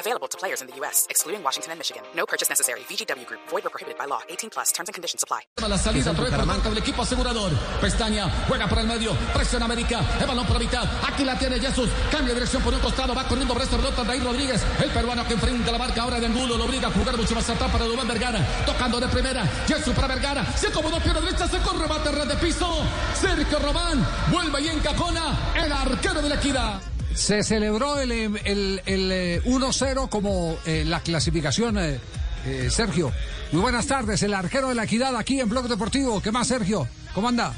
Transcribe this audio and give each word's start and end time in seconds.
Available 0.00 0.28
to 0.28 0.38
players 0.38 0.62
in 0.62 0.66
the 0.66 0.74
U.S., 0.80 1.06
excluding 1.10 1.42
Washington 1.44 1.72
and 1.72 1.78
Michigan. 1.78 2.02
No 2.16 2.24
purchase 2.24 2.48
necessary. 2.48 2.80
VGW 2.88 3.26
Group. 3.26 3.40
Void 3.50 3.66
or 3.66 3.70
prohibited 3.70 3.98
by 3.98 4.06
law. 4.06 4.20
18 4.30 4.48
plus. 4.48 4.72
Terms 4.72 4.88
and 4.88 4.94
conditions 4.94 5.22
apply. 5.22 5.42
La 5.60 5.76
salida 5.76 6.12
otra 6.12 6.24
vez 6.24 6.32
por 6.32 6.46
parte 6.46 6.68
del 6.70 6.78
equipo 6.78 7.02
asegurador. 7.02 7.52
Pestaña, 7.82 8.24
juega 8.48 8.66
por 8.66 8.78
el 8.78 8.86
medio, 8.86 9.12
presiona 9.34 9.66
América, 9.66 10.00
el 10.18 10.26
balón 10.26 10.46
por 10.46 10.54
la 10.54 10.60
mitad. 10.60 10.84
Aquí 11.06 11.22
la 11.22 11.38
tiene 11.38 11.60
Jesús, 11.60 11.90
cambia 12.10 12.28
de 12.28 12.40
dirección 12.40 12.62
por 12.62 12.72
un 12.72 12.80
costado, 12.80 13.14
va 13.14 13.28
corriendo 13.28 13.52
por 13.52 13.62
esta 13.62 13.76
pelota 13.76 14.02
de 14.02 14.12
ahí 14.12 14.20
Rodríguez, 14.20 14.64
el 14.82 14.90
peruano 14.90 15.26
que 15.26 15.34
enfrenta 15.34 15.70
la 15.70 15.78
marca 15.78 16.02
ahora 16.02 16.18
de 16.18 16.26
Angulo, 16.26 16.56
lo 16.56 16.64
obliga 16.64 16.88
a 16.88 16.90
jugar 16.90 17.16
mucho 17.16 17.34
más 17.34 17.48
atrás 17.48 17.70
para 17.70 17.84
Dubán 17.84 18.08
Vergara, 18.08 18.64
tocando 18.64 18.98
de 19.00 19.08
primera, 19.08 19.44
Jesús 19.68 19.94
para 19.94 20.08
Vergara, 20.08 20.44
se 20.56 20.68
acomodó 20.68 20.98
pierna 21.00 21.20
derecha, 21.20 21.46
se 21.46 21.58
corre, 21.58 21.86
bate 21.86 22.10
red 22.10 22.26
de 22.26 22.36
piso, 22.36 22.84
Sergio 23.14 23.58
Román, 23.58 24.04
vuelve 24.30 24.62
y 24.62 24.68
encajona 24.68 25.52
el 25.54 25.70
arquero 25.70 26.22
de 26.22 26.28
la 26.30 26.34
equidad. 26.36 26.89
Se 27.14 27.42
celebró 27.42 28.00
el, 28.00 28.12
el, 28.12 28.82
el 28.86 29.42
1-0 29.44 30.08
como 30.08 30.58
eh, 30.64 30.84
la 30.86 31.00
clasificación, 31.00 31.78
eh, 31.78 31.98
eh, 32.46 32.68
Sergio. 32.70 33.12
Muy 33.52 33.62
buenas 33.62 33.86
tardes, 33.86 34.22
el 34.22 34.32
arquero 34.32 34.68
de 34.68 34.74
la 34.74 34.84
equidad 34.84 35.16
aquí 35.16 35.40
en 35.40 35.48
Blog 35.48 35.68
Deportivo. 35.68 36.22
¿Qué 36.22 36.30
más, 36.30 36.48
Sergio? 36.48 36.88
¿Cómo 37.14 37.28
anda? 37.28 37.54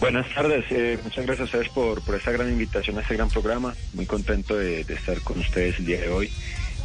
Buenas 0.00 0.26
tardes, 0.34 0.64
eh, 0.70 0.98
muchas 1.02 1.24
gracias 1.24 1.40
a 1.40 1.44
ustedes 1.44 1.68
por, 1.70 2.02
por 2.02 2.14
esta 2.14 2.32
gran 2.32 2.48
invitación 2.48 2.98
a 2.98 3.00
este 3.00 3.14
gran 3.14 3.30
programa. 3.30 3.74
Muy 3.94 4.06
contento 4.06 4.56
de, 4.56 4.80
estar 4.80 5.20
con 5.20 5.38
ustedes 5.38 5.78
el 5.78 5.86
día 5.86 6.00
de 6.00 6.08
hoy. 6.08 6.32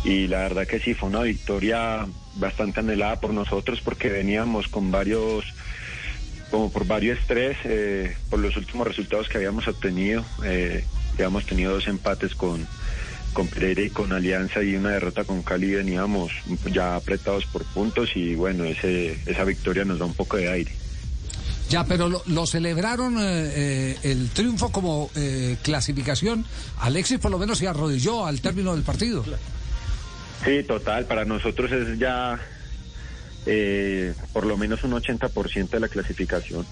Y 0.04 0.28
la 0.28 0.40
verdad 0.40 0.68
que 0.68 0.80
sí, 0.80 0.94
fue 0.94 1.10
una 1.10 1.24
victoria 1.24 2.08
bastante 2.36 2.80
anhelada 2.80 3.20
por 3.20 3.34
nosotros 3.34 3.82
porque 3.82 4.10
veníamos 4.10 4.68
con 4.68 4.92
varios 4.92 5.44
como 6.52 6.72
por 6.72 6.88
varios 6.88 7.20
estrés 7.20 7.58
eh, 7.66 8.16
por 8.30 8.40
los 8.40 8.56
últimos 8.56 8.88
resultados 8.88 9.28
que 9.28 9.38
habíamos 9.38 9.68
obtenido. 9.68 10.24
Eh, 10.46 10.86
habíamos 11.24 11.46
tenido 11.46 11.74
dos 11.74 11.88
empates 11.88 12.36
con, 12.36 12.66
con 13.34 13.48
Pereira 13.48 13.82
y 13.82 13.90
con 13.90 14.12
Alianza 14.14 14.64
y 14.64 14.76
una 14.76 14.92
derrota 14.92 15.24
con 15.24 15.44
Cali. 15.44 15.72
Veníamos 15.72 16.32
ya 16.72 16.96
apretados 16.96 17.46
por 17.46 17.64
puntos 17.66 18.16
y 18.16 18.36
bueno, 18.36 18.64
ese, 18.64 19.18
esa 19.26 19.44
victoria 19.44 19.86
nos 19.86 20.00
da 20.00 20.06
un 20.06 20.14
poco 20.14 20.38
de 20.38 20.50
aire. 20.50 20.72
Ya, 21.70 21.84
pero 21.84 22.10
lo, 22.10 22.24
lo 22.26 22.48
celebraron 22.48 23.20
eh, 23.20 23.22
eh, 23.24 23.98
el 24.04 24.30
triunfo 24.30 24.72
como 24.72 25.12
eh, 25.16 25.56
clasificación. 25.62 26.44
Alexis 26.80 27.20
por 27.20 27.30
lo 27.30 27.38
menos 27.38 27.60
se 27.60 27.68
arrodilló 27.68 28.26
al 28.26 28.42
término 28.42 28.74
del 28.74 28.84
partido. 28.84 29.24
Sí, 30.44 30.64
total. 30.64 31.06
Para 31.06 31.26
nosotros 31.26 31.72
es 31.72 32.00
ya 32.00 32.40
eh, 33.46 34.14
por 34.34 34.46
lo 34.46 34.58
menos 34.58 34.84
un 34.84 34.92
80% 34.92 35.70
de 35.70 35.80
la 35.80 35.88
clasificación. 35.88 36.66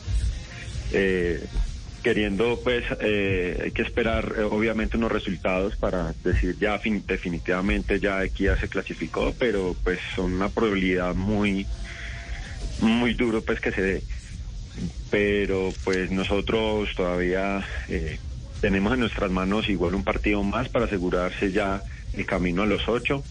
Queriendo, 2.07 2.61
pues, 2.63 2.85
eh, 3.01 3.59
hay 3.65 3.71
que 3.71 3.81
esperar 3.81 4.33
eh, 4.37 4.43
obviamente 4.43 4.95
unos 4.95 5.11
resultados 5.11 5.75
para 5.75 6.15
decir 6.23 6.57
ya 6.57 6.79
fin- 6.79 7.03
definitivamente 7.05 7.99
ya 7.99 8.23
Equidad 8.23 8.57
se 8.61 8.69
clasificó, 8.69 9.35
pero 9.37 9.75
pues 9.83 9.99
son 10.15 10.31
una 10.31 10.47
probabilidad 10.47 11.13
muy, 11.15 11.67
muy 12.79 13.13
duro 13.13 13.41
pues 13.43 13.59
que 13.59 13.73
se 13.73 13.81
dé. 13.81 14.03
Pero 15.09 15.75
pues 15.83 16.09
nosotros 16.09 16.87
todavía 16.95 17.67
eh, 17.89 18.19
tenemos 18.61 18.93
en 18.93 19.01
nuestras 19.01 19.29
manos 19.29 19.67
igual 19.67 19.93
un 19.93 20.05
partido 20.05 20.41
más 20.43 20.69
para 20.69 20.85
asegurarse 20.85 21.51
ya 21.51 21.83
el 22.13 22.25
camino 22.25 22.61
a 22.63 22.67
los 22.67 22.87
ocho 22.87 23.25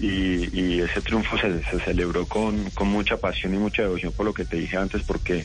y, 0.00 0.58
y 0.58 0.80
ese 0.80 1.00
triunfo 1.02 1.36
se, 1.38 1.62
se 1.64 1.78
celebró 1.80 2.26
con, 2.26 2.70
con 2.70 2.88
mucha 2.88 3.18
pasión 3.18 3.54
y 3.54 3.58
mucha 3.58 3.82
devoción 3.82 4.12
por 4.12 4.26
lo 4.26 4.32
que 4.32 4.44
te 4.44 4.56
dije 4.56 4.76
antes 4.76 5.02
porque 5.02 5.44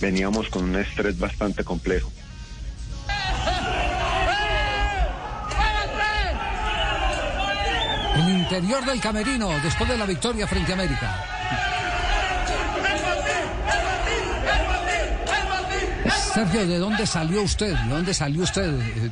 veníamos 0.00 0.48
con 0.48 0.64
un 0.64 0.76
estrés 0.76 1.18
bastante 1.18 1.64
complejo. 1.64 2.10
El 8.14 8.28
interior 8.30 8.84
del 8.86 9.00
camerino 9.00 9.50
después 9.62 9.90
de 9.90 9.98
la 9.98 10.06
victoria 10.06 10.46
frente 10.46 10.72
a 10.72 10.74
América. 10.74 11.35
Sergio, 16.36 16.66
¿de 16.66 16.76
dónde 16.78 17.06
salió 17.06 17.42
usted? 17.42 17.74
¿De 17.74 17.88
dónde 17.88 18.12
salió 18.12 18.42
usted? 18.42 18.68
Eh, 18.78 19.10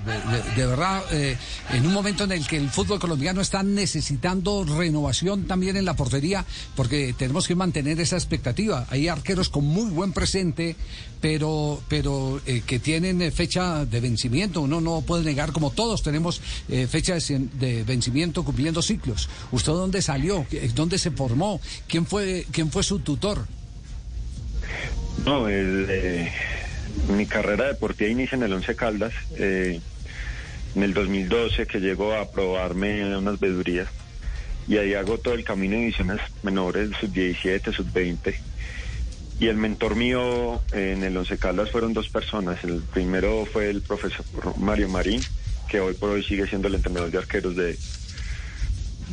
De, 0.57 0.67
verdad, 0.67 1.03
eh, 1.11 1.39
en 1.73 1.87
un 1.87 1.95
momento 1.95 2.25
en 2.25 2.33
el 2.33 2.47
que 2.47 2.59
el 2.59 2.69
fútbol 2.69 2.99
colombiano 3.01 3.41
está 3.41 3.62
necesitando 3.62 4.62
renovación 4.65 5.45
también 5.45 5.79
en 5.79 5.87
la 5.87 5.95
portería, 5.97 6.45
porque 6.77 7.15
tenemos 7.17 7.49
que 7.49 7.55
mantener 7.55 7.99
esa 7.99 8.17
expectativa. 8.17 8.87
Hay 8.91 9.09
arqueros 9.09 9.49
con 9.49 9.65
muy 9.65 9.91
buen 9.91 10.13
presente, 10.13 10.77
pero, 11.23 11.81
pero 11.89 12.43
eh, 12.45 12.61
que 12.67 12.79
tienen 12.79 13.33
fecha 13.33 13.87
de 13.87 14.01
vencimiento. 14.01 14.61
Uno 14.61 14.83
no 14.83 15.01
puede 15.01 15.25
negar, 15.25 15.53
como 15.53 15.71
todos 15.71 16.03
tenemos 16.03 16.43
fecha 16.91 17.15
de, 17.15 17.84
vencimiento 17.84 18.45
cumpliendo 18.45 18.83
ciclos. 18.83 19.31
¿Usted 19.51 19.73
dónde 19.73 20.03
salió? 20.03 20.47
¿Qué- 20.51 20.69
¿Dónde 20.75 20.99
se 20.99 21.11
formó? 21.11 21.59
¿Quién 21.89 22.05
fue, 22.05 22.47
quién 22.53 22.71
fue 22.71 22.83
su 22.83 22.99
tutor? 22.99 23.47
No, 25.25 25.49
el, 25.49 26.29
mi 27.09 27.26
carrera 27.26 27.66
deportiva 27.66 28.10
inicia 28.10 28.37
en 28.37 28.42
el 28.42 28.53
Once 28.53 28.75
Caldas, 28.76 29.12
eh, 29.37 29.81
en 30.75 30.82
el 30.82 30.94
2012 30.94 31.66
que 31.66 31.81
llego 31.81 32.15
a 32.15 32.31
probarme 32.31 33.16
unas 33.16 33.38
vedurías 33.38 33.88
y 34.66 34.78
ahí 34.78 34.94
hago 34.94 35.19
todo 35.19 35.34
el 35.34 35.44
camino 35.44 35.75
de 35.75 35.81
divisiones 35.81 36.20
menores, 36.42 36.91
sub-17, 37.00 37.72
sub-20. 37.75 38.34
Y 39.41 39.48
el 39.48 39.56
mentor 39.56 39.97
mío 39.97 40.62
eh, 40.72 40.94
en 40.97 41.03
el 41.03 41.16
Once 41.16 41.37
Caldas 41.38 41.70
fueron 41.70 41.92
dos 41.92 42.09
personas. 42.09 42.62
El 42.65 42.81
primero 42.82 43.47
fue 43.47 43.69
el 43.69 43.82
profesor 43.82 44.25
Mario 44.59 44.88
Marín, 44.88 45.22
que 45.69 45.81
hoy 45.81 45.94
por 45.94 46.10
hoy 46.10 46.22
sigue 46.22 46.47
siendo 46.47 46.69
el 46.69 46.76
entrenador 46.76 47.10
de 47.10 47.19
arqueros 47.19 47.56
de, 47.56 47.76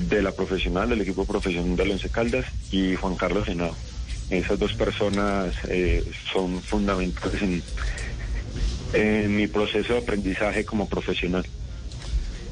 de 0.10 0.22
la 0.22 0.32
profesional, 0.32 0.90
del 0.90 1.02
equipo 1.02 1.26
profesional 1.26 1.76
del 1.76 1.92
Once 1.92 2.10
Caldas, 2.10 2.46
y 2.72 2.96
Juan 2.96 3.16
Carlos 3.16 3.46
Senado. 3.46 3.76
Esas 4.32 4.58
dos 4.58 4.74
personas 4.74 5.54
eh, 5.68 6.10
son 6.32 6.62
fundamentales 6.62 7.42
en, 8.94 9.36
mi 9.36 9.48
proceso 9.48 9.94
de 9.94 10.00
aprendizaje 10.00 10.64
como 10.64 10.88
profesional. 10.88 11.46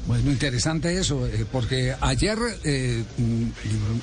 Bueno, 0.06 0.30
interesante 0.30 0.98
eso, 0.98 1.26
eh, 1.26 1.46
porque 1.50 1.94
ayer, 2.00 2.38
eh, 2.64 3.02
mm, 3.16 3.44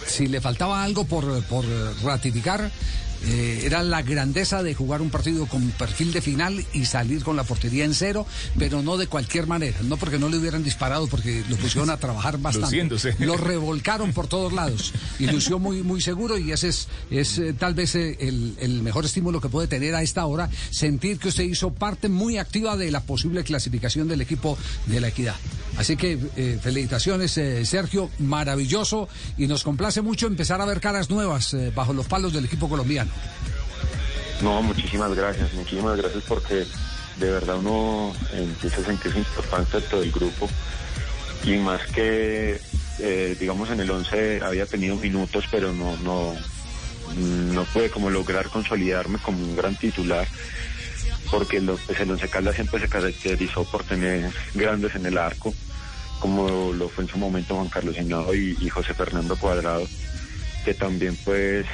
si 0.06 0.28
le 0.28 0.42
faltaba 0.42 0.84
algo 0.84 1.06
por, 1.06 1.44
por 1.44 1.66
ratificar, 2.04 2.72
eh, 3.26 3.62
era 3.64 3.84
la 3.84 4.02
grandeza 4.04 4.64
de 4.64 4.76
jugar 4.76 5.02
un 5.02 5.10
partido 5.10 5.48
con 5.48 5.70
perfil 5.72 6.14
de 6.14 6.22
final 6.22 6.64
y 6.74 6.86
salir 6.86 7.24
con 7.24 7.36
la 7.36 7.44
portería 7.44 7.84
en 7.84 7.94
cero, 7.94 8.26
pero 8.58 8.82
no 8.82 8.98
de 8.98 9.08
cualquier 9.08 9.48
manera, 9.48 9.78
no 9.84 9.98
porque 9.98 10.20
no 10.20 10.30
le 10.30 10.38
hubieran 10.38 10.64
disparado, 10.64 11.08
porque 11.08 11.44
lo 11.50 11.58
pusieron 11.58 11.90
a 11.90 11.98
trabajar 12.08 12.38
bastante. 12.38 12.68
Luciéndose. 12.68 13.16
Lo 13.20 13.38
revolcaron 13.38 14.14
por 14.14 14.28
todos 14.28 14.54
lados 14.54 14.94
y 15.20 15.28
lució 15.28 15.60
muy, 15.60 15.84
muy 15.84 16.02
seguro 16.02 16.38
y 16.38 16.52
ese 16.52 16.70
es, 16.70 16.88
es 17.10 17.38
eh, 17.40 17.54
tal 17.54 17.74
vez 17.74 17.96
eh, 17.96 18.18
el, 18.20 18.56
el 18.60 18.82
mejor 18.84 19.06
estímulo 19.06 19.42
que 19.42 19.50
puede 19.50 19.68
tener 19.68 19.96
a 19.96 20.04
esta 20.04 20.26
hora, 20.26 20.50
sentir 20.70 21.20
que 21.20 21.30
usted 21.30 21.44
hizo 21.44 21.72
parte 21.72 22.10
muy 22.10 22.38
activa 22.38 22.78
de 22.78 22.92
la 22.92 23.02
posible 23.02 23.44
clasificación 23.44 24.08
del 24.08 24.22
equipo 24.22 24.58
de 24.86 25.02
la 25.02 25.08
equidad. 25.10 25.36
Así 25.78 25.96
que 25.96 26.18
felicitaciones, 26.60 27.40
Sergio, 27.70 28.10
maravilloso 28.18 29.08
y 29.38 29.46
nos 29.46 29.64
complace 29.64 30.02
mucho 30.02 30.26
empezar 30.26 30.60
a 30.60 30.66
ver 30.66 30.80
caras 30.80 31.12
nuevas 31.12 31.56
bajo 31.76 31.94
los 31.94 32.08
palos 32.08 32.34
del 32.34 32.46
equipo 32.46 32.68
colombiano. 32.68 33.07
No, 34.42 34.62
muchísimas 34.62 35.14
gracias, 35.16 35.54
muchísimas 35.54 35.98
gracias 35.98 36.24
porque 36.28 36.66
de 37.18 37.32
verdad 37.32 37.58
uno 37.58 38.14
empieza 38.34 38.82
a 38.82 38.86
sentirse 38.86 39.18
importante 39.18 39.80
dentro 39.80 40.00
del 40.00 40.12
grupo. 40.12 40.50
Y 41.44 41.56
más 41.58 41.86
que, 41.88 42.60
eh, 43.00 43.36
digamos, 43.40 43.70
en 43.70 43.80
el 43.80 43.90
11 43.90 44.42
había 44.44 44.66
tenido 44.66 44.96
minutos, 44.96 45.46
pero 45.50 45.74
no, 45.74 45.98
no, 45.98 46.36
no 47.16 47.64
pude 47.66 47.90
como 47.90 48.10
lograr 48.10 48.50
consolidarme 48.50 49.18
como 49.20 49.40
un 49.40 49.56
gran 49.56 49.76
titular 49.76 50.28
porque 51.32 51.60
lo, 51.60 51.76
pues 51.78 52.00
el 52.00 52.12
Once 52.12 52.28
Caldas 52.30 52.56
siempre 52.56 52.80
se 52.80 52.88
caracterizó 52.88 53.66
por 53.66 53.84
tener 53.84 54.32
grandes 54.54 54.96
en 54.96 55.06
el 55.06 55.18
arco, 55.18 55.54
como 56.20 56.72
lo 56.74 56.88
fue 56.88 57.04
en 57.04 57.10
su 57.10 57.18
momento 57.18 57.56
Juan 57.56 57.68
Carlos 57.68 57.98
Henao 57.98 58.34
y 58.34 58.70
José 58.70 58.94
Fernando 58.94 59.36
Cuadrado, 59.36 59.86
que 60.64 60.74
también 60.74 61.18
pues 61.26 61.66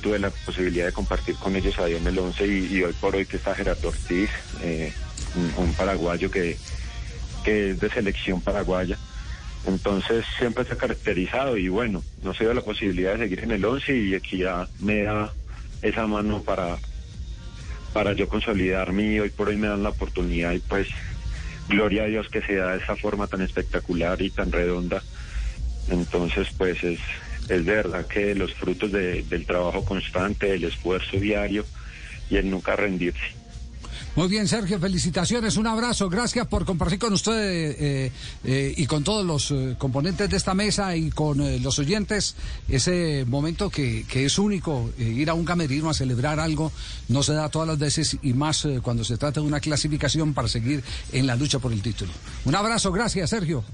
tuve 0.00 0.18
la 0.18 0.30
posibilidad 0.30 0.86
de 0.86 0.92
compartir 0.92 1.36
con 1.36 1.54
ellos 1.54 1.78
ahí 1.78 1.94
en 1.94 2.06
el 2.06 2.18
11 2.18 2.46
y, 2.46 2.82
hoy 2.82 2.92
por 2.94 3.14
hoy 3.14 3.26
que 3.26 3.36
está 3.36 3.54
Gerardo 3.54 3.88
Ortiz, 3.88 4.30
eh, 4.62 4.92
un, 5.36 5.64
un 5.64 5.74
paraguayo 5.74 6.30
que, 6.30 6.56
que 7.44 7.70
es 7.70 7.80
de 7.80 7.90
selección 7.90 8.40
paraguaya. 8.40 8.98
Entonces 9.66 10.24
siempre 10.38 10.64
se 10.64 10.72
ha 10.72 10.76
caracterizado 10.76 11.56
y 11.56 11.68
bueno, 11.68 12.02
no 12.22 12.34
se 12.34 12.44
dio 12.44 12.54
la 12.54 12.60
posibilidad 12.60 13.12
de 13.12 13.24
seguir 13.24 13.40
en 13.40 13.52
el 13.52 13.64
11 13.64 13.96
y 13.96 14.14
aquí 14.14 14.38
ya 14.38 14.68
me 14.80 15.02
da 15.02 15.32
esa 15.82 16.06
mano 16.06 16.42
para, 16.42 16.76
para 17.92 18.12
yo 18.12 18.28
consolidarme 18.28 19.04
y 19.04 19.20
hoy 19.20 19.30
por 19.30 19.48
hoy 19.48 19.56
me 19.56 19.68
dan 19.68 19.82
la 19.82 19.90
oportunidad 19.90 20.52
y 20.52 20.58
pues 20.58 20.88
gloria 21.68 22.02
a 22.04 22.06
Dios 22.06 22.28
que 22.28 22.42
se 22.42 22.56
da 22.56 22.72
de 22.72 22.82
esa 22.82 22.96
forma 22.96 23.26
tan 23.26 23.40
espectacular 23.40 24.20
y 24.20 24.30
tan 24.30 24.52
redonda. 24.52 25.02
Entonces 25.88 26.48
pues 26.56 26.82
es, 26.84 27.00
es 27.48 27.64
de 27.64 27.72
verdad 27.72 28.06
que 28.06 28.34
los 28.34 28.54
frutos 28.54 28.90
del 28.92 29.46
trabajo 29.46 29.84
constante, 29.84 30.46
del 30.46 30.64
esfuerzo 30.64 31.18
diario 31.18 31.64
y 32.30 32.36
el 32.36 32.50
nunca 32.50 32.76
rendirse. 32.76 33.44
Muy 34.16 34.28
bien, 34.28 34.46
Sergio, 34.46 34.78
felicitaciones, 34.78 35.56
un 35.56 35.66
abrazo, 35.66 36.08
gracias 36.08 36.46
por 36.46 36.64
compartir 36.64 37.00
con 37.00 37.12
usted 37.12 37.32
eh, 37.32 38.12
eh, 38.44 38.74
y 38.76 38.86
con 38.86 39.02
todos 39.02 39.26
los 39.26 39.50
eh, 39.50 39.74
componentes 39.76 40.30
de 40.30 40.36
esta 40.36 40.54
mesa 40.54 40.94
y 40.94 41.10
con 41.10 41.60
los 41.60 41.80
oyentes 41.80 42.36
ese 42.68 43.24
momento 43.26 43.70
que, 43.70 44.04
que 44.08 44.24
es 44.24 44.38
único, 44.38 44.88
ir 44.98 45.28
a 45.30 45.34
un 45.34 45.44
camerino 45.44 45.90
a 45.90 45.94
celebrar 45.94 46.38
algo 46.38 46.70
no 47.08 47.24
se 47.24 47.32
da 47.34 47.48
todas 47.48 47.66
las 47.66 47.78
veces 47.78 48.16
y 48.22 48.34
más 48.34 48.68
cuando 48.82 49.02
se 49.02 49.16
trata 49.16 49.40
de 49.40 49.46
una 49.48 49.58
clasificación 49.58 50.32
para 50.32 50.46
seguir 50.46 50.84
en 51.10 51.26
la 51.26 51.34
lucha 51.34 51.58
por 51.58 51.72
el 51.72 51.82
título. 51.82 52.12
Un 52.44 52.54
abrazo, 52.54 52.92
gracias, 52.92 53.30
Sergio. 53.30 53.64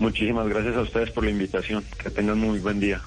Muchísimas 0.00 0.48
gracias 0.48 0.76
a 0.76 0.80
ustedes 0.80 1.10
por 1.10 1.24
la 1.24 1.30
invitación, 1.30 1.84
que 2.02 2.08
tengan 2.10 2.38
muy 2.38 2.58
buen 2.58 2.80
día. 2.80 3.02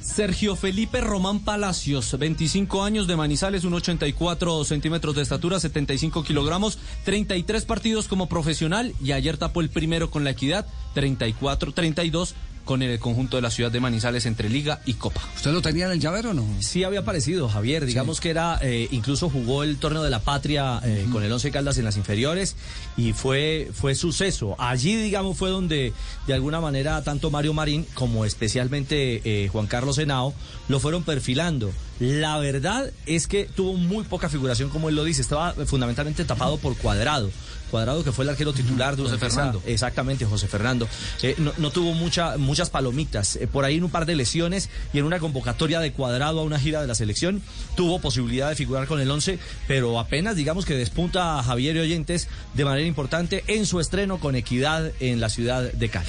Sergio 0.00 0.56
Felipe 0.56 1.00
Román 1.00 1.40
Palacios, 1.40 2.16
25 2.18 2.84
años 2.84 3.06
de 3.08 3.16
Manizales, 3.16 3.64
1,84 3.64 4.64
centímetros 4.64 5.16
de 5.16 5.22
estatura, 5.22 5.60
75 5.60 6.22
kilogramos, 6.22 6.78
33 7.04 7.64
partidos 7.64 8.08
como 8.08 8.28
profesional 8.28 8.94
y 9.02 9.12
ayer 9.12 9.36
tapó 9.36 9.60
el 9.60 9.70
primero 9.70 10.10
con 10.10 10.24
la 10.24 10.30
equidad, 10.30 10.66
34-32 10.94 12.34
con 12.70 12.82
el 12.82 13.00
conjunto 13.00 13.34
de 13.34 13.42
la 13.42 13.50
ciudad 13.50 13.72
de 13.72 13.80
Manizales 13.80 14.26
entre 14.26 14.48
Liga 14.48 14.80
y 14.86 14.94
Copa. 14.94 15.20
¿Usted 15.34 15.50
lo 15.50 15.60
tenía 15.60 15.86
en 15.86 15.90
el 15.90 15.98
llavero 15.98 16.30
o 16.30 16.34
no? 16.34 16.46
Sí, 16.60 16.84
había 16.84 17.00
aparecido, 17.00 17.48
Javier. 17.48 17.84
Digamos 17.84 18.20
que 18.20 18.30
era, 18.30 18.60
eh, 18.62 18.86
incluso 18.92 19.28
jugó 19.28 19.64
el 19.64 19.76
torneo 19.78 20.04
de 20.04 20.10
la 20.10 20.20
patria 20.20 20.80
eh, 20.84 21.04
con 21.10 21.24
el 21.24 21.32
Once 21.32 21.50
Caldas 21.50 21.78
en 21.78 21.84
las 21.84 21.96
inferiores 21.96 22.54
y 22.96 23.12
fue, 23.12 23.72
fue 23.74 23.96
suceso. 23.96 24.54
Allí, 24.56 24.94
digamos, 24.94 25.36
fue 25.36 25.50
donde 25.50 25.92
de 26.28 26.32
alguna 26.32 26.60
manera 26.60 27.02
tanto 27.02 27.32
Mario 27.32 27.54
Marín 27.54 27.84
como 27.94 28.24
especialmente 28.24 29.20
eh, 29.24 29.48
Juan 29.48 29.66
Carlos 29.66 29.98
Henao 29.98 30.32
lo 30.68 30.78
fueron 30.78 31.02
perfilando. 31.02 31.72
La 32.00 32.38
verdad 32.38 32.90
es 33.04 33.26
que 33.26 33.44
tuvo 33.44 33.74
muy 33.74 34.04
poca 34.04 34.30
figuración, 34.30 34.70
como 34.70 34.88
él 34.88 34.96
lo 34.96 35.04
dice, 35.04 35.20
estaba 35.20 35.52
fundamentalmente 35.66 36.24
tapado 36.24 36.56
por 36.56 36.74
cuadrado. 36.78 37.30
Cuadrado 37.70 38.02
que 38.02 38.10
fue 38.10 38.24
el 38.24 38.30
arquero 38.30 38.54
titular 38.54 38.96
de 38.96 39.02
José 39.02 39.18
Fernando. 39.18 39.62
Exactamente, 39.66 40.24
José 40.24 40.48
Fernando. 40.48 40.88
Eh, 41.22 41.36
no, 41.58 41.70
tuvo 41.70 41.92
mucha, 41.92 42.38
muchas 42.38 42.70
palomitas. 42.70 43.36
Eh, 43.36 43.46
por 43.46 43.66
ahí 43.66 43.76
en 43.76 43.84
un 43.84 43.90
par 43.90 44.06
de 44.06 44.16
lesiones 44.16 44.70
y 44.94 44.98
en 44.98 45.04
una 45.04 45.18
convocatoria 45.18 45.78
de 45.78 45.92
Cuadrado 45.92 46.40
a 46.40 46.42
una 46.42 46.58
gira 46.58 46.80
de 46.80 46.86
la 46.86 46.94
selección 46.94 47.42
tuvo 47.76 48.00
posibilidad 48.00 48.48
de 48.48 48.56
figurar 48.56 48.86
con 48.86 48.98
el 49.00 49.10
11, 49.10 49.38
pero 49.68 50.00
apenas 50.00 50.36
digamos 50.36 50.64
que 50.64 50.74
despunta 50.74 51.38
a 51.38 51.42
Javier 51.42 51.76
y 51.76 51.80
Oyentes 51.80 52.28
de 52.54 52.64
manera 52.64 52.86
importante 52.86 53.44
en 53.46 53.66
su 53.66 53.78
estreno 53.78 54.18
con 54.18 54.34
equidad 54.36 54.90
en 55.00 55.20
la 55.20 55.28
ciudad 55.28 55.70
de 55.70 55.88
Cali. 55.90 56.08